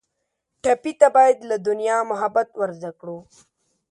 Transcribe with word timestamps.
ټپي 0.63 0.93
ته 0.99 1.07
باید 1.15 1.37
له 1.49 1.55
دنیا 1.67 1.97
محبت 2.11 2.47
ور 2.59 2.69
زده 2.77 2.91
کړو. 2.99 3.17